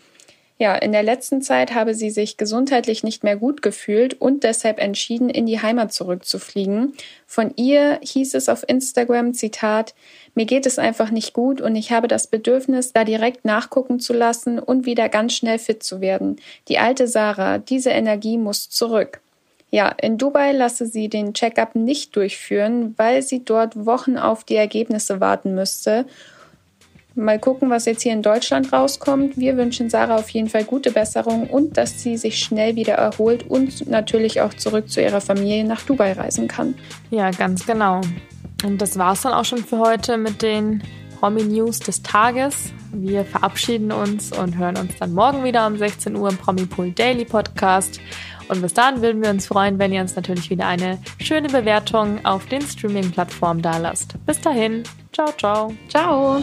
Ja, 0.60 0.74
in 0.74 0.90
der 0.90 1.04
letzten 1.04 1.40
Zeit 1.40 1.72
habe 1.72 1.94
sie 1.94 2.10
sich 2.10 2.36
gesundheitlich 2.36 3.04
nicht 3.04 3.22
mehr 3.22 3.36
gut 3.36 3.62
gefühlt 3.62 4.20
und 4.20 4.42
deshalb 4.42 4.80
entschieden, 4.80 5.30
in 5.30 5.46
die 5.46 5.62
Heimat 5.62 5.92
zurückzufliegen. 5.92 6.94
Von 7.28 7.52
ihr 7.54 8.00
hieß 8.02 8.34
es 8.34 8.48
auf 8.48 8.68
Instagram, 8.68 9.34
Zitat, 9.34 9.94
mir 10.34 10.46
geht 10.46 10.66
es 10.66 10.80
einfach 10.80 11.12
nicht 11.12 11.32
gut 11.32 11.60
und 11.60 11.76
ich 11.76 11.92
habe 11.92 12.08
das 12.08 12.26
Bedürfnis, 12.26 12.92
da 12.92 13.04
direkt 13.04 13.44
nachgucken 13.44 14.00
zu 14.00 14.12
lassen 14.12 14.58
und 14.58 14.84
wieder 14.84 15.08
ganz 15.08 15.34
schnell 15.34 15.60
fit 15.60 15.84
zu 15.84 16.00
werden. 16.00 16.40
Die 16.66 16.78
alte 16.78 17.06
Sarah, 17.06 17.58
diese 17.58 17.90
Energie 17.90 18.36
muss 18.36 18.68
zurück. 18.68 19.20
Ja, 19.70 19.90
in 19.90 20.18
Dubai 20.18 20.50
lasse 20.50 20.86
sie 20.86 21.08
den 21.08 21.34
Checkup 21.34 21.76
nicht 21.76 22.16
durchführen, 22.16 22.94
weil 22.96 23.22
sie 23.22 23.44
dort 23.44 23.86
Wochen 23.86 24.16
auf 24.16 24.42
die 24.42 24.56
Ergebnisse 24.56 25.20
warten 25.20 25.54
müsste 25.54 26.04
Mal 27.18 27.40
gucken, 27.40 27.68
was 27.68 27.84
jetzt 27.84 28.02
hier 28.02 28.12
in 28.12 28.22
Deutschland 28.22 28.72
rauskommt. 28.72 29.36
Wir 29.36 29.56
wünschen 29.56 29.90
Sarah 29.90 30.16
auf 30.16 30.30
jeden 30.30 30.48
Fall 30.48 30.62
gute 30.62 30.92
Besserung 30.92 31.48
und 31.48 31.76
dass 31.76 32.00
sie 32.00 32.16
sich 32.16 32.38
schnell 32.38 32.76
wieder 32.76 32.94
erholt 32.94 33.44
und 33.50 33.90
natürlich 33.90 34.40
auch 34.40 34.54
zurück 34.54 34.88
zu 34.88 35.02
ihrer 35.02 35.20
Familie 35.20 35.64
nach 35.64 35.82
Dubai 35.82 36.12
reisen 36.12 36.46
kann. 36.46 36.76
Ja, 37.10 37.32
ganz 37.32 37.66
genau. 37.66 38.02
Und 38.64 38.80
das 38.80 38.96
war 38.98 39.14
es 39.14 39.22
dann 39.22 39.32
auch 39.32 39.44
schon 39.44 39.64
für 39.64 39.78
heute 39.78 40.16
mit 40.16 40.42
den 40.42 40.82
Promi-News 41.18 41.80
des 41.80 42.02
Tages. 42.04 42.72
Wir 42.92 43.24
verabschieden 43.24 43.90
uns 43.90 44.30
und 44.30 44.56
hören 44.56 44.76
uns 44.76 44.96
dann 45.00 45.12
morgen 45.12 45.42
wieder 45.42 45.66
um 45.66 45.76
16 45.76 46.14
Uhr 46.14 46.28
im 46.28 46.36
Promi-Pool 46.36 46.92
Daily 46.92 47.24
Podcast. 47.24 48.00
Und 48.48 48.62
bis 48.62 48.74
dahin 48.74 49.02
würden 49.02 49.22
wir 49.22 49.30
uns 49.30 49.46
freuen, 49.46 49.80
wenn 49.80 49.92
ihr 49.92 50.00
uns 50.00 50.14
natürlich 50.14 50.50
wieder 50.50 50.66
eine 50.66 50.98
schöne 51.20 51.48
Bewertung 51.48 52.24
auf 52.24 52.46
den 52.46 52.62
Streaming-Plattformen 52.62 53.60
da 53.60 53.76
lasst. 53.76 54.14
Bis 54.24 54.40
dahin. 54.40 54.84
Ciao, 55.12 55.32
ciao. 55.36 55.74
Ciao. 55.88 56.42